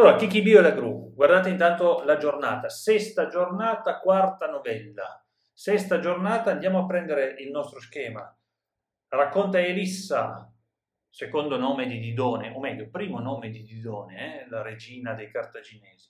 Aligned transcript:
Allora, 0.00 0.16
Kikibio 0.16 0.60
e 0.60 0.62
la 0.62 0.70
gru, 0.70 1.12
guardate 1.12 1.50
intanto 1.50 2.02
la 2.06 2.16
giornata, 2.16 2.70
sesta 2.70 3.26
giornata, 3.26 3.98
quarta 3.98 4.46
novella. 4.46 5.22
Sesta 5.52 5.98
giornata, 5.98 6.50
andiamo 6.50 6.78
a 6.78 6.86
prendere 6.86 7.34
il 7.38 7.50
nostro 7.50 7.80
schema. 7.80 8.34
Racconta 9.08 9.60
Elissa, 9.60 10.50
secondo 11.06 11.58
nome 11.58 11.86
di 11.86 11.98
Didone, 11.98 12.50
o 12.56 12.60
meglio, 12.60 12.88
primo 12.88 13.20
nome 13.20 13.50
di 13.50 13.62
Didone, 13.62 14.44
eh, 14.44 14.48
la 14.48 14.62
regina 14.62 15.12
dei 15.12 15.30
cartaginesi. 15.30 16.08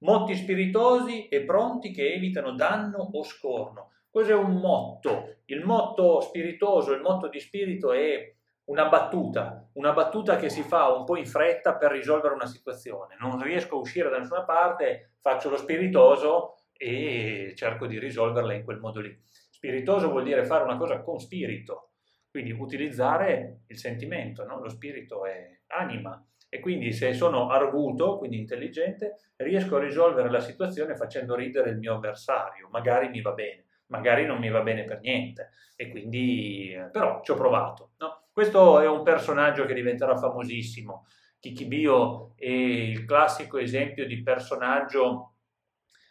Motti 0.00 0.34
spiritosi 0.34 1.28
e 1.28 1.44
pronti 1.44 1.92
che 1.92 2.12
evitano 2.12 2.52
danno 2.52 3.08
o 3.10 3.22
scorno. 3.22 3.92
Cos'è 4.10 4.34
un 4.34 4.56
motto? 4.56 5.36
Il 5.46 5.64
motto 5.64 6.20
spiritoso, 6.20 6.92
il 6.92 7.00
motto 7.00 7.28
di 7.28 7.40
spirito 7.40 7.90
è 7.94 8.34
una 8.66 8.88
battuta, 8.88 9.68
una 9.74 9.92
battuta 9.92 10.36
che 10.36 10.48
si 10.48 10.62
fa 10.62 10.88
un 10.88 11.04
po' 11.04 11.16
in 11.16 11.26
fretta 11.26 11.76
per 11.76 11.90
risolvere 11.90 12.34
una 12.34 12.46
situazione. 12.46 13.16
Non 13.18 13.42
riesco 13.42 13.76
a 13.76 13.80
uscire 13.80 14.08
da 14.08 14.18
nessuna 14.18 14.44
parte, 14.44 15.16
faccio 15.20 15.50
lo 15.50 15.56
spiritoso 15.56 16.54
e 16.76 17.52
cerco 17.56 17.86
di 17.86 17.98
risolverla 17.98 18.54
in 18.54 18.64
quel 18.64 18.78
modo 18.78 19.00
lì. 19.00 19.16
Spiritoso 19.50 20.10
vuol 20.10 20.24
dire 20.24 20.44
fare 20.44 20.64
una 20.64 20.76
cosa 20.76 21.02
con 21.02 21.18
spirito, 21.18 21.92
quindi 22.30 22.52
utilizzare 22.52 23.62
il 23.66 23.78
sentimento, 23.78 24.44
no? 24.44 24.60
lo 24.60 24.68
spirito 24.68 25.24
è 25.26 25.60
anima. 25.68 26.22
E 26.48 26.60
quindi 26.60 26.92
se 26.92 27.12
sono 27.12 27.50
arguto, 27.50 28.16
quindi 28.18 28.38
intelligente, 28.38 29.32
riesco 29.36 29.76
a 29.76 29.80
risolvere 29.80 30.30
la 30.30 30.40
situazione 30.40 30.94
facendo 30.94 31.34
ridere 31.34 31.70
il 31.70 31.78
mio 31.78 31.94
avversario, 31.94 32.68
magari 32.70 33.08
mi 33.08 33.20
va 33.20 33.32
bene, 33.32 33.66
magari 33.86 34.24
non 34.24 34.38
mi 34.38 34.50
va 34.50 34.60
bene 34.60 34.84
per 34.84 35.00
niente, 35.00 35.50
e 35.74 35.88
quindi 35.88 36.72
però 36.92 37.20
ci 37.22 37.32
ho 37.32 37.34
provato. 37.34 37.90
No? 37.98 38.23
Questo 38.34 38.80
è 38.80 38.88
un 38.88 39.04
personaggio 39.04 39.64
che 39.64 39.74
diventerà 39.74 40.16
famosissimo. 40.16 41.06
Kikibio 41.38 42.32
è 42.34 42.48
il 42.48 43.04
classico 43.04 43.58
esempio 43.58 44.08
di 44.08 44.24
personaggio 44.24 45.34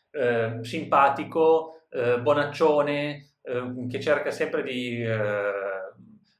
eh, 0.09 0.59
simpatico, 0.61 1.81
eh, 1.89 2.21
bonaccione, 2.21 3.33
eh, 3.41 3.87
che 3.89 3.99
cerca 3.99 4.31
sempre 4.31 4.63
di 4.63 5.03
eh, 5.03 5.51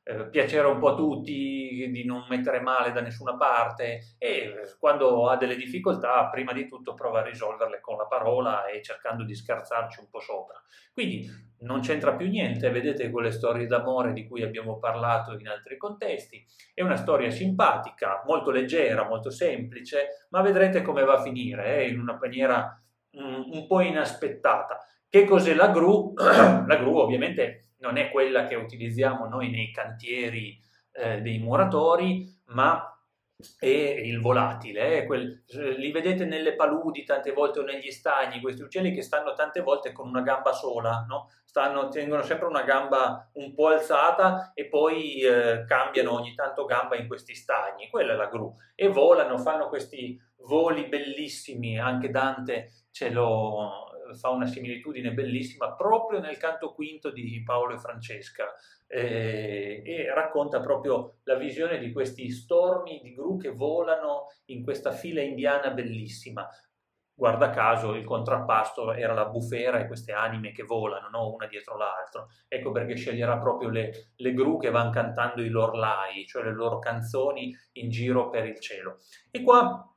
eh, 0.04 0.30
piacere 0.30 0.68
un 0.68 0.80
po' 0.80 0.94
a 0.94 0.96
tutti, 0.96 1.63
di 1.90 2.06
non 2.06 2.26
mettere 2.30 2.60
male 2.60 2.92
da 2.92 3.02
nessuna 3.02 3.36
parte 3.36 4.16
e 4.18 4.76
quando 4.80 5.30
ha 5.30 5.38
delle 5.38 5.56
difficoltà 5.56 6.28
prima 6.30 6.54
di 6.54 6.68
tutto 6.68 6.94
prova 6.94 7.20
a 7.20 7.24
risolverle 7.24 7.80
con 7.82 7.98
la 7.98 8.06
parola 8.06 8.66
e 8.66 8.82
cercando 8.82 9.24
di 9.24 9.36
scherzarci 9.36 10.00
un 10.00 10.10
po' 10.10 10.20
sopra. 10.20 10.62
Quindi 10.94 11.28
non 11.60 11.82
c'entra 11.82 12.14
più 12.16 12.28
niente, 12.28 12.70
vedete 12.70 13.10
quelle 13.10 13.32
storie 13.32 13.68
d'amore 13.68 14.14
di 14.14 14.28
cui 14.28 14.44
abbiamo 14.44 14.78
parlato 14.78 15.38
in 15.38 15.48
altri 15.48 15.78
contesti, 15.78 16.46
è 16.74 16.82
una 16.82 16.98
storia 16.98 17.32
simpatica, 17.32 18.22
molto 18.26 18.52
leggera, 18.52 19.08
molto 19.08 19.30
semplice, 19.30 20.28
ma 20.30 20.42
vedrete 20.42 20.82
come 20.82 21.04
va 21.04 21.14
a 21.14 21.22
finire, 21.22 21.78
eh, 21.78 21.88
in 21.90 22.00
una 22.00 22.18
maniera 22.20 22.80
un, 23.14 23.50
un 23.52 23.68
po' 23.68 23.82
inaspettata. 23.82 24.80
Che 25.10 25.26
cos'è 25.26 25.54
la 25.54 25.70
gru? 25.70 26.14
la 26.18 26.76
gru 26.78 26.98
ovviamente 26.98 27.70
non 27.80 27.98
è 27.98 28.10
quella 28.10 28.48
che 28.48 28.56
utilizziamo 28.56 29.28
noi 29.28 29.50
nei 29.52 29.72
cantieri 29.72 30.58
eh, 30.94 31.22
dei 31.22 31.40
muratori, 31.40 32.42
ma 32.46 32.88
è 33.60 33.68
il 33.68 34.22
volatile, 34.22 34.98
eh, 34.98 35.06
quel, 35.06 35.44
li 35.78 35.92
vedete 35.92 36.26
nelle 36.26 36.56
paludi 36.56 37.04
tante 37.04 37.32
volte 37.34 37.60
o 37.60 37.64
negli 37.64 37.92
stagni, 37.92 38.40
questi 38.40 38.62
uccelli 38.62 38.94
che 38.94 39.02
stanno 39.02 39.34
tante 39.34 39.62
volte 39.62 39.92
con 39.92 40.08
una 40.08 40.22
gamba 40.22 40.54
sola, 40.54 41.06
no? 41.08 41.30
stanno, 41.44 41.90
tengono 41.90 42.22
sempre 42.22 42.48
una 42.48 42.64
gamba 42.64 43.30
un 43.34 43.54
po' 43.54 43.68
alzata 43.68 44.52
e 44.54 44.68
poi 44.68 45.22
eh, 45.22 45.66
cambiano 45.68 46.14
ogni 46.14 46.34
tanto 46.36 46.66
gamba 46.66 46.96
in 46.96 47.08
questi 47.08 47.36
stagni, 47.36 47.90
quella 47.90 48.14
è 48.14 48.16
la 48.16 48.28
gru, 48.28 48.56
e 48.76 48.88
volano, 48.88 49.38
fanno 49.38 49.68
questi 49.68 50.20
voli 50.46 50.88
bellissimi, 50.88 51.78
anche 51.80 52.10
Dante 52.10 52.72
ce 52.92 53.10
lo, 53.10 53.93
fa 54.16 54.30
una 54.30 54.46
similitudine 54.46 55.14
bellissima 55.14 55.74
proprio 55.74 56.20
nel 56.20 56.38
canto 56.38 56.74
quinto 56.74 57.12
di 57.12 57.42
Paolo 57.44 57.76
e 57.76 57.80
Francesca 57.80 58.54
eh, 58.88 59.82
e 59.86 60.14
racconta 60.14 60.60
proprio 60.60 61.18
la 61.24 61.36
visione 61.36 61.80
di 61.80 61.92
questi 61.92 62.30
stormi 62.30 63.00
di 63.02 63.14
gru 63.14 63.38
che 63.38 63.50
volano 63.50 64.28
in 64.46 64.64
questa 64.64 64.92
fila 64.92 65.22
indiana 65.22 65.72
bellissima. 65.72 66.48
Guarda 67.16 67.52
caso 67.52 67.94
il 67.94 68.06
contrappasto 68.06 68.92
era 68.94 69.14
la 69.14 69.26
bufera 69.26 69.80
e 69.80 69.86
queste 69.86 70.14
anime 70.14 70.52
che 70.52 70.64
volano, 70.64 71.10
no? 71.10 71.32
una 71.32 71.46
dietro 71.46 71.78
l'altra. 71.78 72.26
Ecco 72.48 72.72
perché 72.72 72.96
sceglierà 72.96 73.38
proprio 73.38 73.70
le, 73.70 74.12
le 74.16 74.34
gru 74.34 74.58
che 74.58 74.72
vanno 74.72 74.90
cantando 74.90 75.44
i 75.44 75.50
lorlai, 75.50 76.26
cioè 76.26 76.44
le 76.44 76.54
loro 76.54 76.80
canzoni 76.80 77.56
in 77.74 77.90
giro 77.90 78.30
per 78.30 78.46
il 78.46 78.60
cielo. 78.60 78.98
E 79.30 79.44
qua 79.44 79.88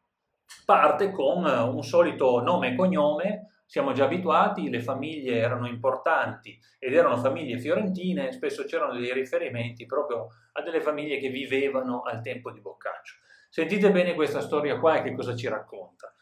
parte 0.65 1.11
con 1.11 1.45
un 1.45 1.83
solito 1.83 2.41
nome 2.41 2.73
e 2.73 2.77
cognome, 2.77 3.47
siamo 3.67 3.93
già 3.93 4.05
abituati, 4.05 4.71
le 4.71 4.81
famiglie 4.81 5.39
erano 5.39 5.67
importanti 5.67 6.59
ed 6.79 6.95
erano 6.95 7.17
famiglie 7.17 7.59
fiorentine, 7.59 8.33
spesso 8.33 8.65
c'erano 8.65 8.99
dei 8.99 9.13
riferimenti 9.13 9.85
proprio 9.87 10.29
a 10.53 10.63
delle 10.63 10.81
famiglie 10.81 11.19
che 11.19 11.29
vivevano 11.29 12.03
al 12.03 12.23
tempo 12.23 12.53
di 12.53 12.61
Boccaccio. 12.61 13.17
Sentite 13.51 13.91
bene 13.91 14.15
questa 14.15 14.41
storia 14.41 14.79
qua 14.79 14.99
e 14.99 15.03
che 15.03 15.15
cosa 15.15 15.35
ci 15.35 15.49
racconta. 15.49 16.15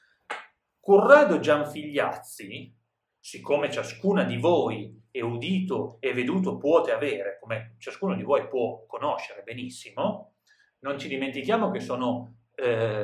Corrado 0.80 1.38
Gianfigliazzi, 1.38 2.74
siccome 3.18 3.70
ciascuna 3.70 4.24
di 4.24 4.36
voi 4.38 5.02
è 5.10 5.20
udito 5.20 5.98
e 6.00 6.12
veduto 6.12 6.56
puote 6.56 6.92
avere, 6.92 7.38
come 7.40 7.76
ciascuno 7.78 8.14
di 8.14 8.22
voi 8.22 8.48
può 8.48 8.84
conoscere 8.86 9.42
benissimo, 9.42 10.34
non 10.80 10.98
ci 10.98 11.08
dimentichiamo 11.08 11.70
che 11.70 11.80
sono 11.80 12.36
eh, 12.54 13.03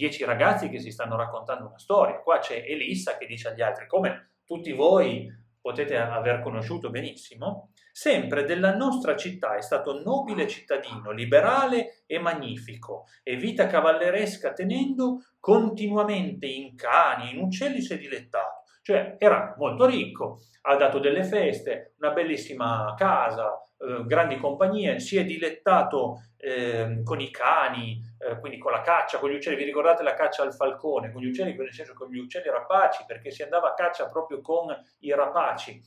dieci 0.00 0.24
ragazzi 0.24 0.70
che 0.70 0.78
si 0.78 0.90
stanno 0.90 1.14
raccontando 1.14 1.66
una 1.66 1.78
storia. 1.78 2.20
Qua 2.20 2.38
c'è 2.38 2.64
Elissa 2.66 3.18
che 3.18 3.26
dice 3.26 3.48
agli 3.48 3.60
altri, 3.60 3.86
come 3.86 4.36
tutti 4.46 4.72
voi 4.72 5.28
potete 5.60 5.98
aver 5.98 6.40
conosciuto 6.40 6.88
benissimo, 6.88 7.72
sempre 7.92 8.44
della 8.44 8.74
nostra 8.74 9.14
città 9.14 9.56
è 9.56 9.60
stato 9.60 10.02
nobile 10.02 10.48
cittadino, 10.48 11.10
liberale 11.10 12.02
e 12.06 12.18
magnifico, 12.18 13.04
e 13.22 13.36
vita 13.36 13.66
cavalleresca 13.66 14.54
tenendo 14.54 15.18
continuamente 15.38 16.46
in 16.46 16.74
cani, 16.76 17.32
in 17.32 17.42
uccelli 17.42 17.82
si 17.82 17.92
è 17.92 17.98
dilettato. 17.98 18.62
Cioè 18.82 19.16
era 19.18 19.54
molto 19.58 19.84
ricco, 19.84 20.38
ha 20.62 20.76
dato 20.76 20.98
delle 20.98 21.24
feste, 21.24 21.92
una 21.98 22.12
bellissima 22.12 22.94
casa, 22.96 23.52
eh, 23.76 24.04
grandi 24.06 24.38
compagnie, 24.38 24.98
si 24.98 25.18
è 25.18 25.24
dilettato 25.26 26.22
eh, 26.38 27.02
con 27.04 27.20
i 27.20 27.30
cani, 27.30 28.00
eh, 28.20 28.38
quindi 28.38 28.58
con 28.58 28.70
la 28.70 28.82
caccia, 28.82 29.18
con 29.18 29.30
gli 29.30 29.34
uccelli, 29.34 29.56
vi 29.56 29.64
ricordate 29.64 30.02
la 30.02 30.12
caccia 30.12 30.42
al 30.42 30.54
falcone, 30.54 31.10
con 31.10 31.22
gli 31.22 31.28
uccelli, 31.28 31.56
nel 31.56 31.72
senso 31.72 31.94
con 31.94 32.10
gli 32.10 32.18
uccelli 32.18 32.50
rapaci, 32.50 33.04
perché 33.06 33.30
si 33.30 33.42
andava 33.42 33.70
a 33.70 33.74
caccia 33.74 34.10
proprio 34.10 34.42
con 34.42 34.76
i 34.98 35.14
rapaci. 35.14 35.82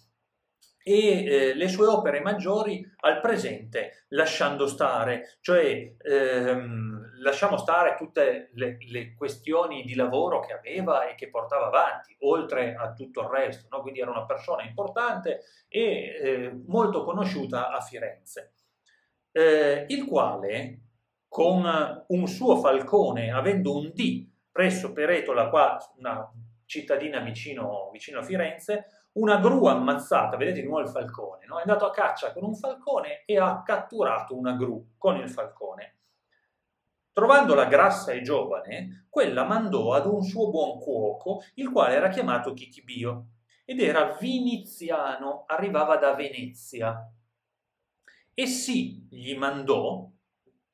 E 0.86 1.26
eh, 1.26 1.54
le 1.54 1.68
sue 1.70 1.86
opere 1.86 2.20
maggiori 2.20 2.84
al 3.02 3.22
presente, 3.22 4.06
lasciando 4.10 4.68
stare, 4.68 5.38
cioè 5.42 5.96
ehm, 5.98 7.20
lasciamo 7.20 7.56
stare 7.56 7.96
tutte 7.96 8.50
le, 8.56 8.78
le, 8.90 9.14
questioni 9.16 9.84
di 9.84 9.96
lavoro 9.96 10.42
che 10.42 10.54
aveva 10.54 11.08
e 11.08 11.16
che 11.16 11.30
portava 11.30 11.68
avanti, 11.68 12.16
oltre 12.22 12.76
a 12.76 12.92
tutto 12.94 13.22
il 13.22 13.28
resto, 13.28 13.68
no? 13.70 13.82
quindi 13.82 14.02
era 14.02 14.12
una 14.12 14.26
persona 14.26 14.64
importante 14.64 15.44
e 15.70 15.82
eh, 16.22 16.62
molto 16.66 17.06
conosciuta 17.06 17.72
a 17.72 17.80
Firenze, 17.80 18.56
eh, 19.32 19.86
il 19.88 20.06
quale 20.06 20.83
con 21.34 22.06
un 22.10 22.28
suo 22.28 22.58
falcone, 22.58 23.32
avendo 23.32 23.76
un 23.76 23.90
dì 23.92 24.32
presso 24.52 24.94
Peretola, 24.94 25.50
qua 25.50 25.80
una 25.98 26.32
cittadina 26.66 27.22
vicino, 27.22 27.90
vicino 27.92 28.20
a 28.20 28.22
Firenze, 28.22 29.08
una 29.14 29.38
gru 29.38 29.66
ammazzata, 29.66 30.38
vedete 30.38 30.62
di 30.62 30.68
nuovo 30.68 30.82
il 30.82 30.90
falcone, 30.90 31.48
no? 31.48 31.58
è 31.58 31.62
andato 31.62 31.88
a 31.88 31.90
caccia 31.90 32.32
con 32.34 32.44
un 32.44 32.54
falcone 32.54 33.24
e 33.26 33.40
ha 33.40 33.64
catturato 33.64 34.38
una 34.38 34.52
gru 34.52 34.92
con 34.96 35.16
il 35.18 35.28
falcone. 35.28 35.98
Trovandola 37.12 37.66
grassa 37.66 38.12
e 38.12 38.22
giovane, 38.22 39.08
quella 39.10 39.44
mandò 39.44 39.94
ad 39.94 40.06
un 40.06 40.22
suo 40.22 40.52
buon 40.52 40.78
cuoco, 40.78 41.42
il 41.56 41.72
quale 41.72 41.96
era 41.96 42.10
chiamato 42.10 42.54
Chichibio, 42.54 43.30
ed 43.66 43.80
era 43.80 44.16
viniziano, 44.20 45.46
arrivava 45.48 45.98
da 45.98 46.14
Venezia. 46.14 47.12
E 48.36 48.46
sì, 48.46 49.08
gli 49.10 49.36
mandò, 49.36 50.13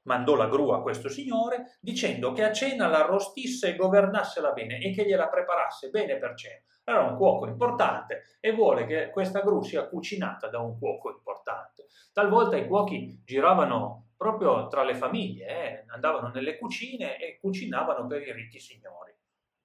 mandò 0.09 0.33
la 0.33 0.47
gru 0.47 0.69
a 0.69 0.81
questo 0.81 1.07
signore, 1.07 1.77
dicendo 1.79 2.31
che 2.31 2.44
a 2.44 2.51
cena 2.51 2.88
la 2.88 3.03
arrostisse 3.03 3.69
e 3.69 3.75
governassela 3.75 4.53
bene 4.53 4.79
e 4.79 4.91
che 4.91 5.06
gliela 5.06 5.29
preparasse 5.29 5.89
bene 5.91 6.17
per 6.17 6.33
cena 6.33 6.63
era 6.83 7.01
un 7.01 7.17
cuoco 7.17 7.45
importante 7.45 8.38
e 8.39 8.51
vuole 8.51 8.88
che 8.88 9.11
questa 9.11 9.41
gru 9.41 9.61
sia 9.61 9.88
cucinata 9.88 10.47
da 10.47 10.59
un 10.59 10.79
cuoco 10.79 11.11
importante. 11.11 11.85
Talvolta 12.11 12.57
i 12.57 12.65
cuochi 12.65 13.21
giravano 13.23 14.13
proprio 14.17 14.67
tra 14.67 14.83
le 14.83 14.95
famiglie, 14.95 15.45
eh? 15.45 15.85
andavano 15.89 16.29
nelle 16.29 16.57
cucine 16.57 17.19
e 17.19 17.38
cucinavano 17.39 18.07
per 18.07 18.27
i 18.27 18.33
ricchi 18.33 18.59
signori. 18.59 19.13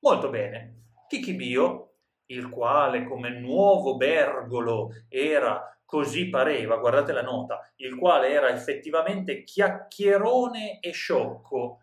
Molto 0.00 0.28
bene. 0.28 0.82
Chichibio, 1.08 1.93
il 2.26 2.48
quale 2.48 3.04
come 3.04 3.30
nuovo 3.30 3.96
bergolo 3.96 4.90
era 5.08 5.74
così 5.84 6.28
pareva, 6.28 6.76
guardate 6.76 7.12
la 7.12 7.22
nota, 7.22 7.60
il 7.76 7.96
quale 7.96 8.30
era 8.30 8.48
effettivamente 8.48 9.44
chiacchierone 9.44 10.80
e 10.80 10.90
sciocco, 10.90 11.82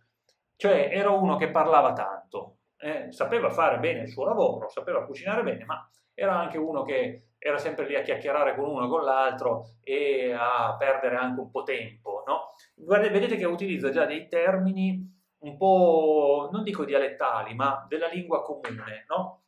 cioè 0.55 0.89
era 0.91 1.11
uno 1.11 1.37
che 1.37 1.49
parlava 1.49 1.93
tanto, 1.93 2.57
eh, 2.77 3.11
sapeva 3.11 3.49
fare 3.49 3.79
bene 3.79 4.01
il 4.01 4.09
suo 4.09 4.25
lavoro, 4.25 4.69
sapeva 4.69 5.05
cucinare 5.05 5.43
bene, 5.43 5.65
ma 5.65 5.87
era 6.13 6.37
anche 6.37 6.57
uno 6.57 6.83
che 6.83 7.27
era 7.37 7.57
sempre 7.57 7.87
lì 7.87 7.95
a 7.95 8.01
chiacchierare 8.01 8.55
con 8.55 8.69
uno 8.69 8.85
e 8.85 8.89
con 8.89 9.03
l'altro 9.03 9.75
e 9.81 10.31
a 10.37 10.75
perdere 10.77 11.15
anche 11.15 11.39
un 11.39 11.49
po' 11.49 11.63
tempo, 11.63 12.23
no? 12.27 12.49
Guardate, 12.75 13.11
vedete 13.11 13.35
che 13.35 13.45
utilizza 13.45 13.89
già 13.89 14.05
dei 14.05 14.27
termini 14.27 15.19
un 15.39 15.57
po', 15.57 16.49
non 16.51 16.63
dico 16.63 16.85
dialettali, 16.85 17.55
ma 17.55 17.85
della 17.87 18.07
lingua 18.07 18.43
comune, 18.43 19.05
no? 19.07 19.41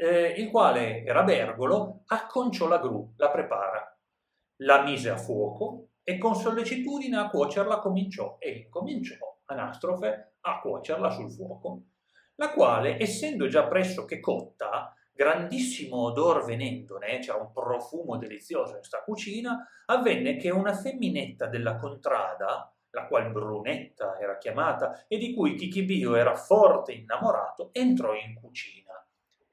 Eh, 0.00 0.34
il 0.36 0.48
quale 0.48 1.02
era 1.02 1.24
Bergolo, 1.24 2.02
acconciò 2.06 2.68
la 2.68 2.78
gru, 2.78 3.14
la 3.16 3.30
prepara, 3.30 3.98
la 4.58 4.84
mise 4.84 5.10
a 5.10 5.16
fuoco 5.16 5.88
e 6.04 6.18
con 6.18 6.36
sollecitudine 6.36 7.16
a 7.16 7.28
cuocerla 7.28 7.80
cominciò 7.80 8.36
e 8.38 8.68
cominciò 8.68 9.16
Anastrofe 9.46 10.34
a 10.42 10.60
cuocerla 10.60 11.10
sul 11.10 11.32
fuoco, 11.32 11.82
la 12.36 12.52
quale, 12.52 13.02
essendo 13.02 13.48
già 13.48 13.66
pressoché 13.66 14.20
cotta, 14.20 14.94
grandissimo 15.12 15.96
odor 15.96 16.44
venendone, 16.44 17.18
c'era 17.18 17.38
un 17.38 17.50
profumo 17.50 18.18
delizioso 18.18 18.74
in 18.74 18.78
questa 18.78 19.02
cucina, 19.02 19.66
avvenne 19.86 20.36
che 20.36 20.50
una 20.50 20.74
femminetta 20.74 21.46
della 21.46 21.76
contrada, 21.76 22.72
la 22.90 23.06
qual 23.08 23.32
Brunetta 23.32 24.16
era 24.20 24.38
chiamata 24.38 25.06
e 25.08 25.18
di 25.18 25.34
cui 25.34 25.56
Chichibio 25.56 26.14
era 26.14 26.36
forte 26.36 26.92
innamorato, 26.92 27.70
entrò 27.72 28.14
in 28.14 28.34
cucina. 28.40 28.87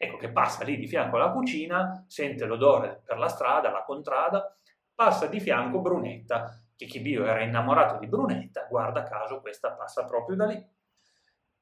Ecco 0.06 0.18
che 0.18 0.32
passa 0.32 0.64
lì 0.64 0.78
di 0.78 0.88
fianco 0.88 1.16
alla 1.16 1.32
cucina, 1.32 2.06
sente 2.08 2.46
l'odore 2.46 3.02
per 3.04 3.18
la 3.18 3.28
strada, 3.28 3.72
la 3.72 3.84
contrada, 3.84 4.56
passa 4.94 5.26
di 5.26 5.40
fianco 5.40 5.82
Brunetta. 5.82 6.62
Chichibio 6.76 7.26
era 7.26 7.42
innamorato 7.42 7.98
di 7.98 8.08
Brunetta, 8.08 8.68
guarda 8.70 9.02
caso 9.04 9.42
questa 9.42 9.72
passa 9.72 10.06
proprio 10.06 10.36
da 10.36 10.46
lì. 10.46 10.64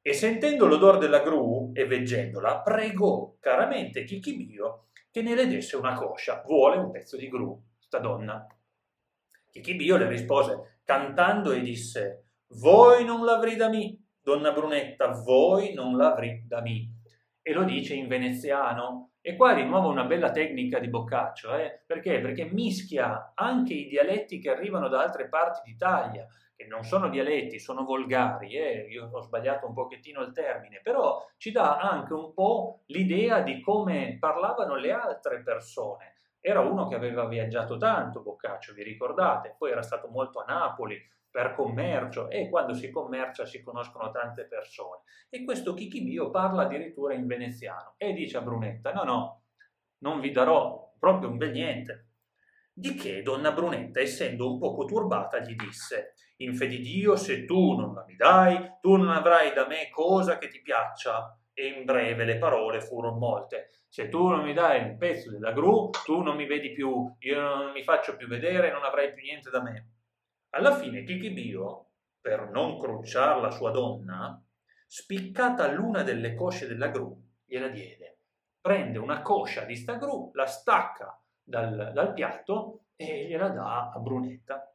E 0.02 0.14
sentendo 0.14 0.66
l'odore 0.66 0.98
della 0.98 1.22
gru 1.22 1.72
e 1.74 1.86
veggendola, 1.86 2.60
pregò 2.60 3.38
caramente 3.40 4.04
Chichibio 4.04 4.88
che 5.10 5.22
ne 5.22 5.36
le 5.36 5.48
desse 5.48 5.78
una 5.78 5.94
coscia. 5.94 6.44
Vuole 6.46 6.78
un 6.78 6.92
pezzo 6.92 7.16
di 7.16 7.30
gru, 7.30 7.58
sta 7.78 8.00
donna. 8.00 8.46
Chichibio 9.52 9.96
le 9.96 10.10
rispose 10.10 10.80
cantando 10.84 11.52
e 11.52 11.62
disse 11.62 12.26
Voi 12.48 13.06
non 13.06 13.24
l'avrì 13.24 13.56
da 13.56 13.70
mi, 13.70 13.98
donna 14.22 14.52
Brunetta, 14.52 15.08
voi 15.12 15.74
non 15.74 15.96
l'avrì 15.96 16.44
da 16.46 16.60
mi. 16.60 16.93
E 17.46 17.52
lo 17.52 17.66
dice 17.66 17.94
in 17.94 18.08
veneziano. 18.08 19.10
E 19.20 19.36
qua 19.36 19.54
di 19.54 19.66
nuovo 19.66 19.90
una 19.90 20.06
bella 20.06 20.32
tecnica 20.32 20.80
di 20.80 20.88
Boccaccio, 20.88 21.56
eh? 21.56 21.84
perché? 21.86 22.22
Perché 22.22 22.46
mischia 22.46 23.34
anche 23.36 23.74
i 23.74 23.88
dialetti 23.88 24.40
che 24.40 24.50
arrivano 24.50 24.88
da 24.88 25.02
altre 25.02 25.28
parti 25.28 25.60
d'Italia, 25.66 26.26
che 26.56 26.66
non 26.66 26.84
sono 26.84 27.10
dialetti, 27.10 27.60
sono 27.60 27.84
volgari, 27.84 28.56
eh? 28.56 28.88
io 28.90 29.10
ho 29.12 29.22
sbagliato 29.22 29.68
un 29.68 29.74
pochettino 29.74 30.22
il 30.22 30.32
termine, 30.32 30.80
però 30.82 31.26
ci 31.38 31.52
dà 31.52 31.80
anche 31.80 32.14
un 32.14 32.34
po' 32.34 32.84
l'idea 32.88 33.42
di 33.42 33.60
come 33.62 34.18
parlavano 34.20 34.76
le 34.76 34.92
altre 34.92 35.42
persone. 35.42 36.16
Era 36.40 36.62
uno 36.62 36.88
che 36.88 36.96
aveva 36.96 37.26
viaggiato 37.26 37.78
tanto, 37.78 38.22
Boccaccio, 38.22 38.74
vi 38.74 38.84
ricordate? 38.84 39.56
Poi 39.58 39.72
era 39.72 39.82
stato 39.82 40.08
molto 40.08 40.40
a 40.40 40.46
Napoli 40.46 40.98
per 41.34 41.56
commercio 41.56 42.30
e 42.30 42.48
quando 42.48 42.76
si 42.76 42.92
commercia 42.92 43.44
si 43.48 43.64
conoscono 43.64 44.12
tante 44.12 44.46
persone. 44.46 45.02
E 45.32 45.44
questo 45.44 45.74
Chichibio 45.74 46.30
parla 46.30 46.62
addirittura 46.62 47.16
in 47.16 47.26
veneziano 47.26 47.96
e 47.98 48.14
dice 48.14 48.38
a 48.38 48.42
Brunetta, 48.42 48.94
no, 48.94 49.04
no, 49.04 49.42
non 50.04 50.20
vi 50.20 50.30
darò 50.30 50.94
proprio 51.00 51.30
un 51.30 51.38
bel 51.38 51.50
niente. 51.50 52.10
Di 52.72 52.94
che 52.94 53.24
donna 53.24 53.52
Brunetta, 53.52 54.00
essendo 54.00 54.52
un 54.52 54.60
poco 54.60 54.86
turbata, 54.86 55.40
gli 55.40 55.56
disse, 55.56 56.14
in 56.38 56.56
fe 56.56 56.68
di 56.68 56.82
Dio, 56.82 57.16
se 57.16 57.46
tu 57.46 57.74
non 57.74 57.96
la 57.96 58.04
mi 58.06 58.16
dai, 58.16 58.78
tu 58.80 58.96
non 58.96 59.10
avrai 59.10 59.54
da 59.54 59.66
me 59.66 59.90
cosa 59.90 60.38
che 60.38 60.50
ti 60.50 60.62
piaccia. 60.62 61.36
E 61.52 61.68
in 61.68 61.84
breve 61.84 62.26
le 62.26 62.38
parole 62.38 62.80
furono 62.80 63.18
molte. 63.18 63.70
Se 63.88 64.08
tu 64.10 64.28
non 64.28 64.44
mi 64.44 64.54
dai 64.54 64.84
un 64.84 64.98
pezzo 64.98 65.32
della 65.32 65.52
gru, 65.52 65.90
tu 66.06 66.22
non 66.22 66.36
mi 66.36 66.46
vedi 66.46 66.72
più, 66.74 67.12
io 67.20 67.42
non 67.42 67.72
mi 67.72 67.84
faccio 67.84 68.16
più 68.16 68.28
vedere, 68.28 68.72
non 68.72 68.84
avrai 68.84 69.14
più 69.14 69.24
niente 69.24 69.50
da 69.50 69.62
me. 69.62 69.93
Alla 70.56 70.76
fine 70.76 71.04
Chichibio, 71.04 71.94
per 72.22 72.50
non 72.52 72.78
crucciare 72.78 73.42
la 73.42 73.50
sua 73.50 73.72
donna, 73.72 74.40
spiccata 74.86 75.72
l'una 75.72 76.04
delle 76.04 76.36
cosce 76.36 76.68
della 76.68 76.90
gru, 76.90 77.20
gliela 77.44 77.70
diede. 77.70 78.20
Prende 78.62 79.00
una 79.00 79.24
coscia 79.24 79.64
di 79.64 79.76
sta 79.76 79.96
gru, 79.96 80.30
la 80.36 80.46
stacca 80.46 81.20
dal, 81.42 81.92
dal 81.92 82.14
piatto 82.14 82.86
e 82.96 83.26
gliela 83.26 83.50
dà 83.50 83.90
a 83.90 83.98
Brunetta. 83.98 84.72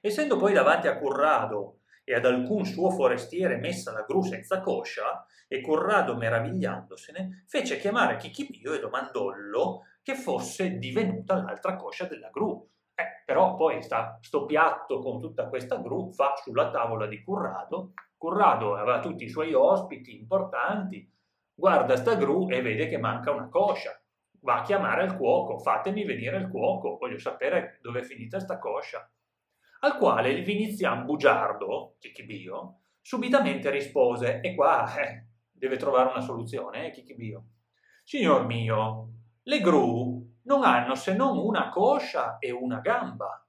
Essendo 0.00 0.38
poi 0.38 0.54
davanti 0.54 0.86
a 0.86 0.98
Corrado 0.98 1.80
e 2.02 2.14
ad 2.14 2.24
alcun 2.24 2.64
suo 2.64 2.90
forestiere 2.90 3.58
messa 3.58 3.92
la 3.92 4.04
gru 4.08 4.22
senza 4.22 4.60
coscia, 4.60 5.26
e 5.48 5.60
Corrado 5.60 6.16
meravigliandosene, 6.16 7.44
fece 7.46 7.78
chiamare 7.78 8.16
Chichibio 8.16 8.72
e 8.72 8.80
domandollo 8.80 9.82
che 10.02 10.14
fosse 10.14 10.78
divenuta 10.78 11.42
l'altra 11.42 11.76
coscia 11.76 12.06
della 12.06 12.30
gru. 12.30 12.66
Eh, 12.98 13.22
però 13.24 13.54
poi 13.54 13.80
sta, 13.82 14.18
sto 14.20 14.44
piatto 14.44 14.98
con 14.98 15.20
tutta 15.20 15.48
questa 15.48 15.76
gru 15.76 16.10
fa 16.12 16.34
sulla 16.42 16.70
tavola 16.70 17.06
di 17.06 17.22
Corrado. 17.22 17.92
Corrado 18.16 18.74
aveva 18.74 18.98
tutti 18.98 19.24
i 19.24 19.28
suoi 19.28 19.54
ospiti 19.54 20.16
importanti, 20.16 21.08
guarda 21.54 21.94
sta 21.94 22.16
gru 22.16 22.48
e 22.50 22.60
vede 22.60 22.88
che 22.88 22.98
manca 22.98 23.30
una 23.30 23.48
coscia. 23.48 23.96
Va 24.40 24.60
a 24.60 24.62
chiamare 24.62 25.04
il 25.04 25.16
cuoco, 25.16 25.58
fatemi 25.58 26.04
venire 26.04 26.38
il 26.38 26.48
cuoco, 26.48 26.96
voglio 26.98 27.18
sapere 27.18 27.78
dove 27.82 28.00
è 28.00 28.02
finita 28.02 28.40
sta 28.40 28.58
coscia 28.58 29.08
al 29.80 29.96
quale 29.96 30.30
il 30.30 30.44
vinizian 30.44 31.04
bugiardo, 31.04 31.96
Chichibio, 31.98 32.80
subitamente 33.00 33.70
rispose, 33.70 34.40
e 34.40 34.54
qua 34.54 34.92
eh, 34.96 35.26
deve 35.52 35.76
trovare 35.76 36.10
una 36.10 36.20
soluzione, 36.20 36.86
eh, 36.86 36.90
Chichibio. 36.90 37.44
Signor 38.02 38.46
mio, 38.46 39.10
le 39.42 39.60
gru 39.60 40.27
non 40.48 40.64
hanno 40.64 40.94
se 40.94 41.14
non 41.14 41.36
una 41.36 41.68
coscia 41.68 42.38
e 42.38 42.50
una 42.50 42.80
gamba. 42.80 43.46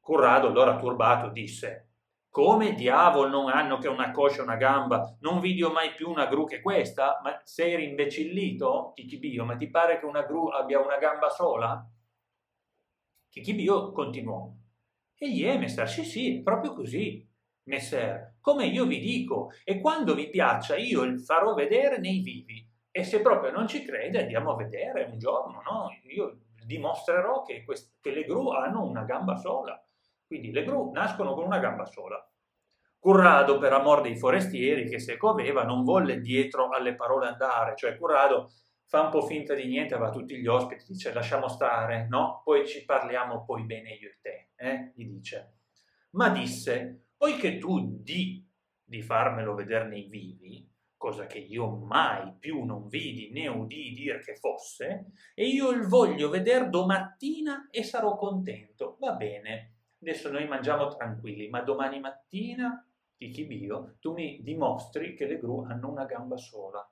Corrado, 0.00 0.48
allora 0.48 0.76
turbato, 0.76 1.28
disse, 1.28 1.90
come 2.28 2.74
diavolo 2.74 3.28
non 3.28 3.48
hanno 3.48 3.78
che 3.78 3.86
una 3.86 4.10
coscia 4.10 4.40
e 4.40 4.42
una 4.42 4.56
gamba? 4.56 5.16
Non 5.20 5.38
vidio 5.38 5.70
mai 5.70 5.94
più 5.94 6.10
una 6.10 6.26
gru 6.26 6.46
che 6.46 6.60
questa? 6.60 7.20
Ma 7.22 7.40
sei 7.44 7.88
imbecillito, 7.88 8.90
Chichibio? 8.92 9.44
Ma 9.44 9.54
ti 9.56 9.70
pare 9.70 10.00
che 10.00 10.04
una 10.04 10.22
gru 10.22 10.48
abbia 10.48 10.80
una 10.80 10.98
gamba 10.98 11.30
sola? 11.30 11.88
Chichibio 13.28 13.92
continuò, 13.92 14.52
e 15.16 15.30
gli 15.30 15.44
è, 15.44 15.56
messer, 15.58 15.88
sì, 15.88 16.04
sì, 16.04 16.40
proprio 16.42 16.74
così, 16.74 17.24
messer, 17.68 18.36
come 18.40 18.66
io 18.66 18.84
vi 18.84 18.98
dico, 18.98 19.50
e 19.62 19.80
quando 19.80 20.14
vi 20.14 20.28
piaccia 20.28 20.76
io 20.76 21.02
il 21.02 21.20
farò 21.20 21.54
vedere 21.54 21.98
nei 21.98 22.18
vivi, 22.20 22.68
e 22.96 23.02
se 23.02 23.20
proprio 23.20 23.50
non 23.50 23.66
ci 23.66 23.84
crede 23.84 24.20
andiamo 24.20 24.52
a 24.52 24.56
vedere 24.56 25.02
un 25.10 25.18
giorno, 25.18 25.60
no? 25.62 25.90
Io 26.04 26.42
dimostrerò 26.64 27.42
che, 27.42 27.64
quest- 27.64 27.98
che 28.00 28.12
le 28.12 28.22
gru 28.22 28.50
hanno 28.50 28.84
una 28.84 29.02
gamba 29.02 29.34
sola, 29.34 29.84
quindi 30.24 30.52
le 30.52 30.62
gru 30.62 30.92
nascono 30.92 31.34
con 31.34 31.44
una 31.44 31.58
gamba 31.58 31.86
sola. 31.86 32.24
Currado, 33.00 33.58
per 33.58 33.72
amor 33.72 34.00
dei 34.00 34.16
forestieri 34.16 34.88
che 34.88 35.00
seco 35.00 35.28
aveva, 35.28 35.64
non 35.64 35.82
volle 35.82 36.20
dietro 36.20 36.68
alle 36.68 36.94
parole 36.94 37.26
andare, 37.26 37.74
cioè 37.74 37.98
Currado 37.98 38.52
fa 38.84 39.00
un 39.00 39.10
po' 39.10 39.22
finta 39.22 39.54
di 39.54 39.66
niente, 39.66 39.96
va 39.96 40.06
a 40.06 40.12
tutti 40.12 40.36
gli 40.36 40.46
ospiti, 40.46 40.84
dice 40.86 41.12
lasciamo 41.12 41.48
stare, 41.48 42.06
no? 42.08 42.42
Poi 42.44 42.64
ci 42.64 42.84
parliamo 42.84 43.44
poi 43.44 43.64
bene 43.64 43.90
io 43.94 44.10
e 44.10 44.18
te, 44.22 44.50
eh? 44.54 44.92
Gli 44.94 45.06
dice. 45.06 45.56
Ma 46.10 46.28
disse, 46.28 47.06
poiché 47.16 47.58
tu 47.58 47.98
di 48.00 48.48
di 48.84 49.02
farmelo 49.02 49.54
vedere 49.54 49.88
nei 49.88 50.04
vivi, 50.04 50.70
cosa 51.04 51.26
che 51.26 51.36
io 51.36 51.68
mai 51.68 52.32
più 52.38 52.64
non 52.64 52.88
vidi 52.88 53.30
né 53.30 53.46
udii 53.46 53.92
dir 53.92 54.24
che 54.24 54.36
fosse, 54.36 55.12
e 55.34 55.46
io 55.46 55.68
il 55.68 55.86
voglio 55.86 56.30
vedere 56.30 56.70
domattina 56.70 57.68
e 57.70 57.82
sarò 57.82 58.16
contento. 58.16 58.96
Va 59.00 59.12
bene, 59.12 59.74
adesso 60.00 60.30
noi 60.30 60.48
mangiamo 60.48 60.88
tranquilli, 60.96 61.50
ma 61.50 61.60
domani 61.60 62.00
mattina, 62.00 62.88
Chichibio, 63.18 63.96
tu 64.00 64.14
mi 64.14 64.40
dimostri 64.42 65.14
che 65.14 65.26
le 65.26 65.38
gru 65.38 65.66
hanno 65.68 65.90
una 65.90 66.06
gamba 66.06 66.38
sola 66.38 66.88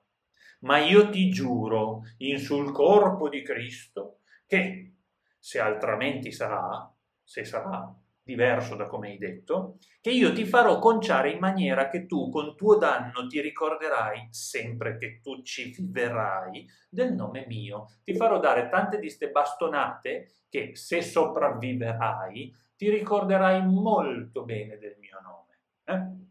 ma 0.59 0.77
io 0.77 1.09
ti 1.09 1.29
giuro 1.29 2.03
in 2.19 2.37
sul 2.39 2.71
corpo 2.71 3.27
di 3.27 3.41
Cristo 3.41 4.19
che, 4.45 4.95
se 5.37 5.59
altrimenti 5.59 6.31
sarà, 6.31 6.89
se 7.21 7.43
sarà 7.43 7.93
diverso 8.23 8.75
da 8.75 8.87
come 8.87 9.09
hai 9.09 9.17
detto, 9.17 9.77
che 9.99 10.09
io 10.09 10.33
ti 10.33 10.45
farò 10.45 10.79
conciare 10.79 11.31
in 11.31 11.39
maniera 11.39 11.89
che 11.89 12.05
tu 12.05 12.29
con 12.29 12.55
tuo 12.55 12.77
danno 12.77 13.27
ti 13.27 13.41
ricorderai, 13.41 14.27
sempre 14.31 14.97
che 14.97 15.19
tu 15.21 15.41
ci 15.43 15.71
viverai, 15.71 16.65
del 16.89 17.13
nome 17.13 17.45
mio. 17.47 17.87
Ti 18.03 18.15
farò 18.15 18.39
dare 18.39 18.69
tante 18.69 18.99
di 18.99 19.09
ste 19.09 19.29
bastonate 19.29 20.31
che, 20.49 20.75
se 20.75 21.01
sopravviverai, 21.01 22.55
ti 22.75 22.89
ricorderai 22.89 23.65
molto 23.65 24.43
bene 24.43 24.77
del 24.77 24.95
mio 24.99 25.19
nome. 25.21 25.59
Eh? 25.83 26.21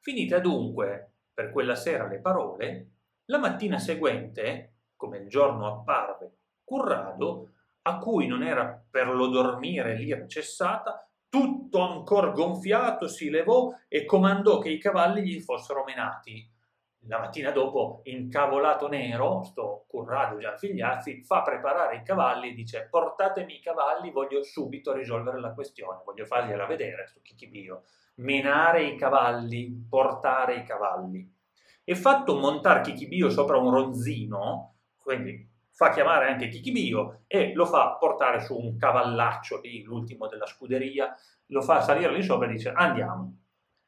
Finite 0.00 0.40
dunque 0.40 1.12
per 1.32 1.50
quella 1.50 1.74
sera 1.74 2.06
le 2.06 2.20
parole, 2.20 2.90
la 3.26 3.38
mattina 3.38 3.78
seguente, 3.78 4.74
come 4.94 5.18
il 5.18 5.28
giorno 5.28 5.66
apparve, 5.66 6.36
Currado, 6.64 7.52
a 7.88 7.98
cui 7.98 8.26
non 8.26 8.42
era 8.42 8.84
per 8.90 9.08
lo 9.08 9.28
dormire 9.28 9.94
l'ira 9.94 10.26
cessata, 10.26 11.08
tutto 11.28 11.80
ancora 11.80 12.30
gonfiato, 12.30 13.06
si 13.06 13.30
levò 13.30 13.72
e 13.88 14.04
comandò 14.04 14.58
che 14.58 14.70
i 14.70 14.78
cavalli 14.78 15.22
gli 15.22 15.40
fossero 15.40 15.84
menati. 15.84 16.52
La 17.08 17.20
mattina 17.20 17.52
dopo, 17.52 18.00
incavolato 18.04 18.88
nero, 18.88 19.44
sto 19.44 19.84
Corrado 19.86 20.38
Gianfigliazzi, 20.38 21.22
fa 21.22 21.42
preparare 21.42 21.98
i 21.98 22.02
cavalli 22.02 22.48
e 22.48 22.54
dice 22.54 22.88
portatemi 22.90 23.56
i 23.56 23.60
cavalli, 23.60 24.10
voglio 24.10 24.42
subito 24.42 24.92
risolvere 24.92 25.38
la 25.38 25.52
questione, 25.52 26.00
voglio 26.04 26.24
fargliela 26.24 26.66
vedere 26.66 27.06
su 27.06 27.22
Chichibio. 27.22 27.84
Menare 28.16 28.82
i 28.82 28.96
cavalli, 28.96 29.86
portare 29.88 30.56
i 30.56 30.64
cavalli. 30.64 31.32
E 31.84 31.94
fatto 31.94 32.36
montare 32.36 32.80
Chichibio 32.80 33.30
sopra 33.30 33.58
un 33.58 33.70
ronzino, 33.70 34.74
quindi 35.00 35.54
fa 35.76 35.90
chiamare 35.90 36.28
anche 36.28 36.48
Chichibio 36.48 37.24
e 37.26 37.52
lo 37.52 37.66
fa 37.66 37.96
portare 38.00 38.40
su 38.40 38.56
un 38.56 38.78
cavallaccio 38.78 39.60
lì, 39.60 39.82
l'ultimo 39.82 40.26
della 40.26 40.46
scuderia, 40.46 41.14
lo 41.48 41.60
fa 41.60 41.82
salire 41.82 42.14
lì 42.14 42.22
sopra 42.22 42.46
e 42.48 42.52
dice 42.52 42.72
andiamo. 42.72 43.42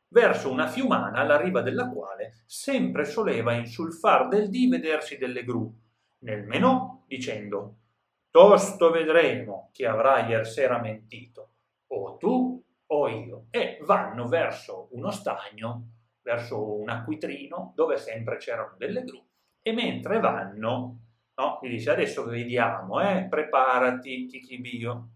Verso 0.09 0.51
una 0.51 0.67
fiumana 0.67 1.19
alla 1.19 1.41
riva 1.41 1.63
della 1.63 1.89
quale 1.89 2.43
sempre 2.45 3.07
soleva 3.07 3.55
insulfar 3.55 4.29
del 4.29 4.51
dì 4.51 4.69
vedersi 4.69 5.17
delle 5.17 5.45
gru, 5.45 5.75
nel 6.19 6.45
menò 6.45 7.05
dicendo 7.07 7.77
tosto 8.31 8.91
vedremo 8.91 9.71
chi 9.73 9.87
avrà 9.87 10.27
iersera 10.27 10.79
mentito, 10.79 11.53
o 11.87 12.19
tu 12.19 12.63
o 12.85 13.09
io, 13.09 13.47
e 13.49 13.79
vanno 13.81 14.29
verso 14.29 14.89
uno 14.91 15.11
stagno, 15.11 15.89
verso 16.21 16.81
un 16.81 16.91
acquitrino 16.91 17.73
dove 17.75 17.97
sempre 17.97 18.37
c'erano 18.37 18.75
delle 18.77 19.05
gru, 19.05 19.27
e 19.63 19.73
mentre 19.73 20.21
vanno 20.21 21.08
No? 21.39 21.61
Gli 21.63 21.69
dice 21.69 21.91
adesso 21.91 22.25
vediamo, 22.25 23.01
eh? 23.01 23.27
preparati 23.29 24.27
Chichibio. 24.27 25.09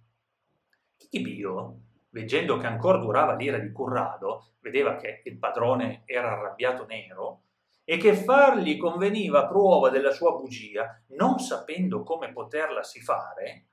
Chichibio, 0.97 1.81
veggendo 2.11 2.59
che 2.59 2.67
ancora 2.67 2.99
durava 2.99 3.35
l'ira 3.35 3.59
di 3.59 3.73
Currado, 3.73 4.52
vedeva 4.61 4.95
che 4.97 5.23
il 5.25 5.37
padrone 5.37 6.02
era 6.07 6.31
arrabbiato 6.31 6.87
nero 6.87 7.43
e 7.85 7.97
che 7.97 8.14
fargli 8.14 8.76
conveniva 8.76 9.49
prova 9.49 9.91
della 9.91 10.12
sua 10.12 10.31
bugia, 10.37 11.02
non 11.09 11.41
sapendo 11.41 12.05
come 12.05 12.33
poterla 12.33 12.85
si 12.85 13.00
fare, 13.00 13.67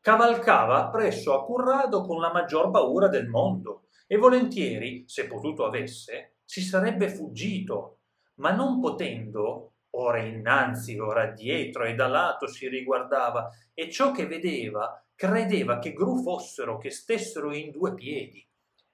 cavalcava 0.00 0.88
presso 0.88 1.34
a 1.34 1.44
Currado 1.44 2.00
con 2.00 2.20
la 2.20 2.32
maggior 2.32 2.70
paura 2.70 3.08
del 3.08 3.28
mondo 3.28 3.88
e 4.06 4.16
volentieri, 4.16 5.04
se 5.06 5.26
potuto 5.26 5.66
avesse, 5.66 6.36
si 6.42 6.62
sarebbe 6.62 7.10
fuggito, 7.10 7.98
ma 8.36 8.52
non 8.52 8.80
potendo 8.80 9.72
ora 9.98 10.18
innanzi, 10.18 10.98
ora 10.98 11.26
dietro 11.26 11.84
e 11.84 11.94
da 11.94 12.06
lato 12.06 12.46
si 12.46 12.68
riguardava, 12.68 13.50
e 13.74 13.90
ciò 13.90 14.12
che 14.12 14.26
vedeva 14.26 15.00
credeva 15.14 15.78
che 15.78 15.92
gru 15.92 16.22
fossero, 16.22 16.76
che 16.78 16.90
stessero 16.90 17.52
in 17.54 17.70
due 17.70 17.94
piedi, 17.94 18.46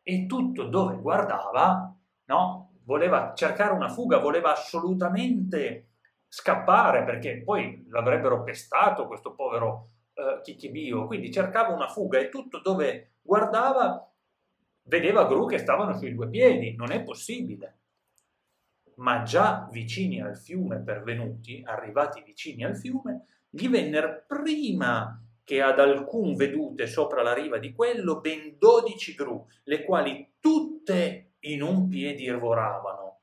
e 0.02 0.26
tutto 0.26 0.64
dove 0.64 0.96
guardava, 0.96 1.94
no? 2.26 2.70
Voleva 2.84 3.32
cercare 3.34 3.72
una 3.72 3.88
fuga, 3.88 4.18
voleva 4.18 4.52
assolutamente 4.52 5.88
scappare, 6.28 7.04
perché 7.04 7.42
poi 7.42 7.84
l'avrebbero 7.88 8.42
pestato 8.42 9.06
questo 9.06 9.34
povero 9.34 9.90
eh, 10.14 10.40
Chichibio, 10.42 11.06
quindi 11.06 11.32
cercava 11.32 11.74
una 11.74 11.88
fuga 11.88 12.18
e 12.18 12.28
tutto 12.28 12.60
dove 12.60 13.14
guardava 13.20 14.06
vedeva 14.84 15.26
gru 15.26 15.46
che 15.46 15.58
stavano 15.58 15.96
sui 15.96 16.14
due 16.14 16.28
piedi, 16.28 16.74
non 16.74 16.90
è 16.90 17.02
possibile 17.02 17.81
ma 19.02 19.22
già 19.24 19.68
vicini 19.70 20.20
al 20.20 20.36
fiume 20.36 20.80
pervenuti, 20.80 21.60
arrivati 21.64 22.22
vicini 22.22 22.64
al 22.64 22.76
fiume, 22.76 23.26
gli 23.50 23.68
vennero 23.68 24.22
prima 24.26 25.20
che 25.44 25.60
ad 25.60 25.80
alcun 25.80 26.36
vedute 26.36 26.86
sopra 26.86 27.22
la 27.22 27.34
riva 27.34 27.58
di 27.58 27.72
quello 27.72 28.20
ben 28.20 28.56
dodici 28.58 29.14
gru, 29.14 29.44
le 29.64 29.82
quali 29.82 30.34
tutte 30.38 31.32
in 31.40 31.62
un 31.62 31.88
piedi 31.88 32.30
voravano, 32.30 33.22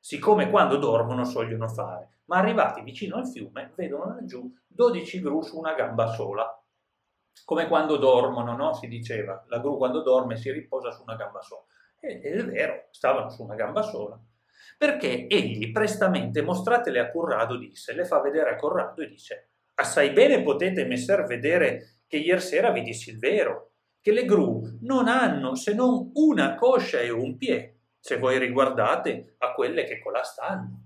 siccome 0.00 0.48
quando 0.48 0.78
dormono 0.78 1.24
sogliono 1.24 1.68
fare, 1.68 2.08
ma 2.24 2.38
arrivati 2.38 2.80
vicino 2.80 3.16
al 3.16 3.28
fiume 3.28 3.72
vedono 3.76 4.14
laggiù 4.14 4.50
dodici 4.66 5.20
gru 5.20 5.42
su 5.42 5.58
una 5.58 5.74
gamba 5.74 6.06
sola, 6.06 6.50
come 7.44 7.68
quando 7.68 7.98
dormono, 7.98 8.56
no? 8.56 8.72
Si 8.72 8.88
diceva, 8.88 9.44
la 9.48 9.58
gru 9.58 9.76
quando 9.76 10.02
dorme 10.02 10.36
si 10.36 10.50
riposa 10.50 10.90
su 10.90 11.02
una 11.02 11.16
gamba 11.16 11.40
sola. 11.42 11.64
Ed 12.00 12.24
è 12.24 12.44
vero, 12.44 12.86
stavano 12.90 13.28
su 13.28 13.42
una 13.42 13.54
gamba 13.54 13.82
sola 13.82 14.18
perché 14.78 15.26
egli 15.26 15.72
prestamente 15.72 16.40
mostratele 16.40 17.00
a 17.00 17.10
Corrado 17.10 17.58
disse, 17.58 17.92
le 17.94 18.04
fa 18.04 18.20
vedere 18.20 18.50
a 18.50 18.56
Corrado 18.56 19.02
e 19.02 19.08
dice, 19.08 19.50
assai 19.74 20.10
bene 20.10 20.40
potete 20.42 20.84
messer 20.84 21.24
vedere 21.24 22.02
che 22.06 22.18
ieri 22.18 22.40
sera 22.40 22.70
vi 22.70 22.82
dissi 22.82 23.10
il 23.10 23.18
vero, 23.18 23.72
che 24.00 24.12
le 24.12 24.24
gru 24.24 24.78
non 24.82 25.08
hanno 25.08 25.56
se 25.56 25.74
non 25.74 26.12
una 26.14 26.54
coscia 26.54 27.00
e 27.00 27.10
un 27.10 27.36
piede, 27.36 27.80
se 27.98 28.18
voi 28.18 28.38
riguardate 28.38 29.34
a 29.38 29.52
quelle 29.52 29.82
che 29.82 29.98
colà 29.98 30.22
stanno. 30.22 30.84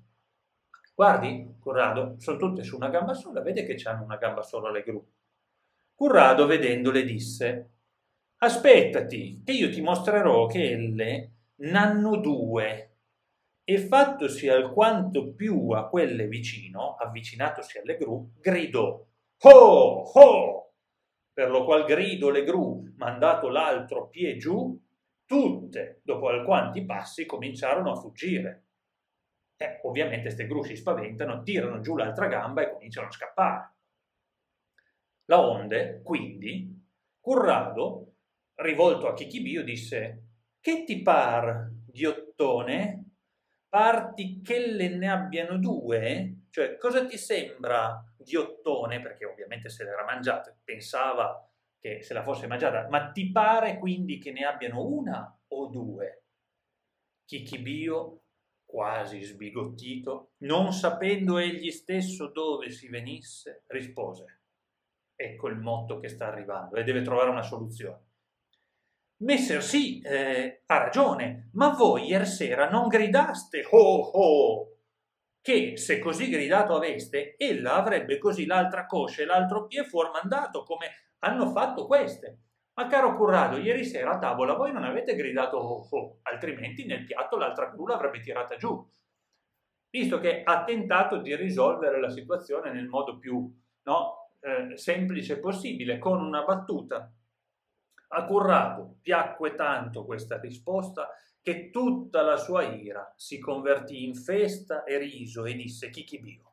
Guardi, 0.94 1.56
Corrado, 1.60 2.16
sono 2.18 2.38
tutte 2.38 2.62
su 2.62 2.76
una 2.76 2.88
gamba 2.88 3.12
sola, 3.12 3.42
vede 3.42 3.64
che 3.64 3.76
hanno 3.86 4.04
una 4.04 4.16
gamba 4.16 4.42
sola 4.42 4.70
le 4.70 4.82
gru. 4.82 5.06
Corrado, 5.94 6.46
vedendole, 6.46 7.04
disse, 7.04 7.70
aspettati, 8.38 9.42
che 9.44 9.52
io 9.52 9.70
ti 9.70 9.82
mostrerò 9.82 10.46
che 10.46 10.70
elle 10.70 11.32
n'hanno 11.56 12.16
due, 12.16 12.91
e 13.72 13.78
fattosi 13.78 14.48
alquanto 14.48 15.32
più 15.34 15.70
a 15.70 15.88
quelle 15.88 16.26
vicino, 16.26 16.96
avvicinatosi 16.96 17.78
alle 17.78 17.96
gru, 17.96 18.32
gridò 18.40 19.04
Ho! 19.44 20.02
Ho! 20.02 20.72
Per 21.32 21.50
lo 21.50 21.64
qual 21.64 21.84
grido 21.84 22.30
le 22.30 22.44
gru, 22.44 22.92
mandato 22.96 23.48
l'altro 23.48 24.08
pie 24.08 24.36
giù, 24.36 24.78
tutte, 25.24 26.00
dopo 26.04 26.28
alquanti 26.28 26.84
passi, 26.84 27.24
cominciarono 27.24 27.92
a 27.92 27.96
fuggire. 27.96 28.66
Eh, 29.56 29.80
ovviamente 29.84 30.24
queste 30.24 30.46
gru 30.46 30.62
si 30.62 30.76
spaventano, 30.76 31.42
tirano 31.42 31.80
giù 31.80 31.96
l'altra 31.96 32.26
gamba 32.26 32.62
e 32.62 32.70
cominciano 32.70 33.06
a 33.06 33.12
scappare. 33.12 33.74
La 35.26 35.40
onde, 35.40 36.02
quindi, 36.04 36.78
Currado, 37.18 38.16
rivolto 38.56 39.08
a 39.08 39.14
Chichibio, 39.14 39.64
disse 39.64 40.24
Che 40.60 40.84
ti 40.84 41.00
par, 41.00 41.70
ghiottone? 41.86 43.01
Parti 43.72 44.42
che 44.42 44.66
le 44.66 44.90
ne 44.90 45.08
abbiano 45.08 45.56
due, 45.56 46.42
cioè 46.50 46.76
cosa 46.76 47.06
ti 47.06 47.16
sembra 47.16 48.04
di 48.18 48.36
ottone, 48.36 49.00
perché 49.00 49.24
ovviamente 49.24 49.70
se 49.70 49.84
l'era 49.84 50.04
mangiata, 50.04 50.54
pensava 50.62 51.50
che 51.78 52.02
se 52.02 52.12
la 52.12 52.22
fosse 52.22 52.46
mangiata, 52.46 52.86
ma 52.90 53.10
ti 53.12 53.32
pare 53.32 53.78
quindi 53.78 54.18
che 54.18 54.30
ne 54.30 54.44
abbiano 54.44 54.84
una 54.84 55.34
o 55.48 55.66
due? 55.68 56.24
Chichibio, 57.24 58.24
quasi 58.62 59.22
sbigottito, 59.22 60.32
non 60.40 60.74
sapendo 60.74 61.38
egli 61.38 61.70
stesso 61.70 62.26
dove 62.26 62.68
si 62.70 62.88
venisse, 62.88 63.64
rispose, 63.68 64.42
ecco 65.16 65.48
il 65.48 65.56
motto 65.56 65.98
che 65.98 66.08
sta 66.08 66.26
arrivando 66.26 66.76
e 66.76 66.84
deve 66.84 67.00
trovare 67.00 67.30
una 67.30 67.42
soluzione. 67.42 68.10
Messer 69.22 69.62
sì, 69.62 70.00
eh, 70.00 70.62
ha 70.66 70.78
ragione, 70.78 71.50
ma 71.52 71.70
voi 71.70 72.06
ieri 72.06 72.26
sera 72.26 72.68
non 72.68 72.88
gridaste 72.88 73.64
ho 73.70 74.00
ho, 74.00 74.68
che 75.40 75.76
se 75.76 76.00
così 76.00 76.28
gridato 76.28 76.74
aveste, 76.74 77.36
ella 77.38 77.74
avrebbe 77.74 78.18
così 78.18 78.46
l'altra 78.46 78.84
coscia 78.84 79.22
e 79.22 79.26
l'altro 79.26 79.66
piede 79.66 79.88
fuormandato, 79.88 80.64
come 80.64 80.88
hanno 81.20 81.46
fatto 81.50 81.86
queste. 81.86 82.38
Ma 82.74 82.88
caro 82.88 83.14
Currado, 83.14 83.58
ieri 83.58 83.84
sera 83.84 84.12
a 84.12 84.18
tavola 84.18 84.54
voi 84.54 84.72
non 84.72 84.82
avete 84.82 85.14
gridato 85.14 85.56
oh 85.56 85.86
oh, 85.88 86.18
altrimenti 86.22 86.84
nel 86.84 87.04
piatto 87.04 87.36
l'altra 87.36 87.66
gru 87.66 87.86
l'avrebbe 87.86 88.20
tirata 88.20 88.56
giù. 88.56 88.84
Visto 89.90 90.18
che 90.18 90.42
ha 90.42 90.64
tentato 90.64 91.18
di 91.18 91.36
risolvere 91.36 92.00
la 92.00 92.10
situazione 92.10 92.72
nel 92.72 92.88
modo 92.88 93.18
più 93.18 93.48
no, 93.82 94.30
eh, 94.40 94.76
semplice 94.76 95.38
possibile, 95.38 95.98
con 95.98 96.20
una 96.20 96.42
battuta 96.42 97.12
a 98.14 98.24
Corrado 98.24 98.98
piacque 99.00 99.54
tanto 99.54 100.04
questa 100.04 100.38
risposta 100.38 101.08
che 101.40 101.70
tutta 101.70 102.22
la 102.22 102.36
sua 102.36 102.62
ira 102.62 103.12
si 103.16 103.38
convertì 103.38 104.04
in 104.04 104.14
festa 104.14 104.84
e 104.84 104.98
riso 104.98 105.44
e 105.44 105.54
disse 105.54 105.90
Chichibio, 105.90 106.52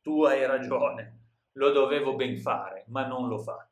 tu 0.00 0.24
hai 0.24 0.44
ragione, 0.46 1.18
lo 1.52 1.70
dovevo 1.70 2.16
ben 2.16 2.36
fare, 2.38 2.84
ma 2.88 3.06
non 3.06 3.28
l'ho 3.28 3.38
fatto. 3.38 3.66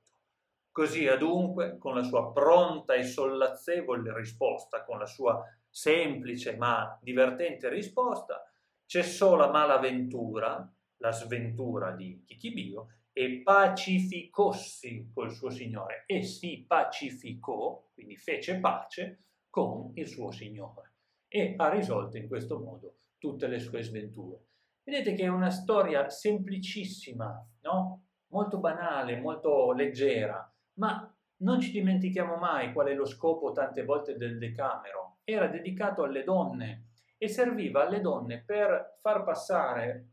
Così 0.71 1.09
adunque, 1.09 1.79
con 1.79 1.95
la 1.95 2.03
sua 2.03 2.33
pronta 2.33 2.95
e 2.95 3.03
sollazzevole 3.03 4.15
risposta, 4.15 4.85
con 4.85 4.99
la 4.99 5.07
sua 5.07 5.43
semplice 5.69 6.57
ma 6.57 6.99
divertente 7.03 7.69
risposta, 7.69 8.49
cessò 8.85 9.37
la 9.37 9.51
malaventura, 9.51 10.71
la 10.99 11.13
sventura 11.13 11.91
di 11.93 12.23
Chichibio, 12.25 12.89
e 13.19 13.41
pacificossi 13.43 15.09
col 15.11 15.33
suo 15.33 15.49
Signore 15.49 16.05
e 16.05 16.23
si 16.23 16.67
pacificò, 16.69 17.89
quindi 17.95 18.15
fece 18.15 18.61
pace 18.61 19.23
con 19.49 19.93
il 19.95 20.07
suo 20.07 20.31
Signore 20.31 20.93
e 21.27 21.55
ha 21.57 21.71
risolto 21.71 22.19
in 22.19 22.29
questo 22.29 22.59
modo 22.59 22.99
tutte 23.17 23.47
le 23.47 23.59
sue 23.59 23.83
sventure. 23.83 24.49
Vedete 24.83 25.15
che 25.15 25.23
è 25.23 25.29
una 25.29 25.49
storia 25.49 26.11
semplicissima, 26.11 27.43
no? 27.63 28.05
molto 28.33 28.59
banale, 28.59 29.19
molto 29.19 29.73
leggera, 29.73 30.55
ma 30.75 31.11
non 31.37 31.59
ci 31.59 31.71
dimentichiamo 31.71 32.37
mai 32.37 32.75
qual 32.75 32.89
è 32.89 32.95
lo 32.95 33.07
scopo 33.07 33.51
tante 33.53 33.83
volte 33.83 34.19
del 34.19 34.37
Decamero. 34.37 35.21
Era 35.25 35.47
dedicato 35.47 36.03
alle 36.03 36.23
donne 36.23 36.89
e 37.17 37.29
serviva 37.29 37.87
alle 37.87 38.03
donne 38.03 38.43
per 38.45 38.99
far 39.01 39.25
passare 39.25 40.09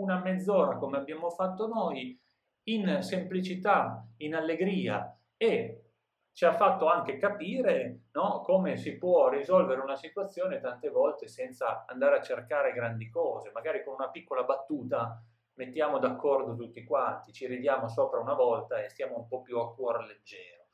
una 0.00 0.20
mezz'ora 0.20 0.76
come 0.76 0.96
abbiamo 0.96 1.30
fatto 1.30 1.68
noi 1.68 2.20
in 2.68 3.02
semplicità, 3.02 4.06
in 4.18 4.34
allegria 4.34 5.16
e 5.36 5.82
ci 6.32 6.44
ha 6.44 6.52
fatto 6.52 6.86
anche 6.86 7.16
capire 7.16 8.02
no, 8.12 8.42
come 8.42 8.76
si 8.76 8.96
può 8.96 9.28
risolvere 9.28 9.80
una 9.80 9.96
situazione 9.96 10.60
tante 10.60 10.88
volte 10.88 11.26
senza 11.28 11.84
andare 11.86 12.18
a 12.18 12.22
cercare 12.22 12.72
grandi 12.72 13.08
cose, 13.08 13.50
magari 13.52 13.82
con 13.82 13.94
una 13.94 14.10
piccola 14.10 14.44
battuta 14.44 15.20
mettiamo 15.54 15.98
d'accordo 15.98 16.54
tutti 16.54 16.84
quanti, 16.84 17.32
ci 17.32 17.46
ridiamo 17.46 17.88
sopra 17.88 18.20
una 18.20 18.34
volta 18.34 18.80
e 18.80 18.88
stiamo 18.88 19.18
un 19.18 19.26
po' 19.26 19.42
più 19.42 19.58
a 19.58 19.74
cuore 19.74 20.06
leggero. 20.06 20.66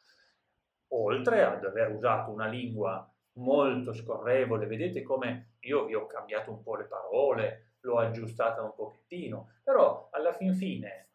Oltre 0.89 1.43
ad 1.43 1.65
aver 1.65 1.91
usato 1.93 2.31
una 2.31 2.47
lingua 2.47 3.11
molto 3.37 3.95
scorrevole, 3.95 4.67
vedete 4.67 5.03
come 5.03 5.55
io 5.61 5.87
vi 5.87 5.95
ho 5.95 6.07
cambiato 6.07 6.51
un 6.51 6.63
po' 6.63 6.77
le 6.77 6.85
parole, 6.85 7.77
l'ho 7.81 7.99
aggiustata 7.99 8.63
un 8.63 8.75
pochettino, 8.75 9.53
però 9.63 10.09
alla 10.13 10.33
fin 10.33 10.55
fine 10.55 11.09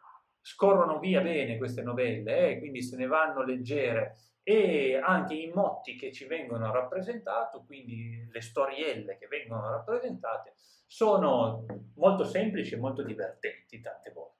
scorrono 0.49 0.97
via 0.97 1.21
bene 1.21 1.59
queste 1.59 1.83
novelle, 1.83 2.49
eh, 2.49 2.57
quindi 2.57 2.81
se 2.81 2.97
ne 2.97 3.05
vanno 3.05 3.43
leggere 3.43 4.15
e 4.41 4.99
anche 4.99 5.35
i 5.35 5.51
motti 5.53 5.95
che 5.95 6.11
ci 6.11 6.25
vengono 6.25 6.71
rappresentati, 6.71 7.59
quindi 7.67 8.27
le 8.31 8.41
storielle 8.41 9.19
che 9.19 9.27
vengono 9.27 9.69
rappresentate, 9.69 10.53
sono 10.87 11.65
molto 11.97 12.23
semplici 12.23 12.73
e 12.73 12.77
molto 12.77 13.03
divertenti 13.03 13.79
tante 13.79 14.11
volte. 14.11 14.38